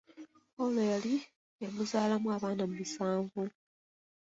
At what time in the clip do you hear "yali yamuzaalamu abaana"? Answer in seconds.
0.93-2.63